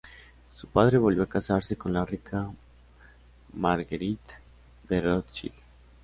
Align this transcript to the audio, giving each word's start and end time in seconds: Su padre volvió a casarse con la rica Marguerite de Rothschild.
Su 0.49 0.65
padre 0.67 0.97
volvió 0.97 1.21
a 1.21 1.29
casarse 1.29 1.75
con 1.75 1.93
la 1.93 2.03
rica 2.03 2.51
Marguerite 3.53 4.33
de 4.89 4.99
Rothschild. 4.99 5.53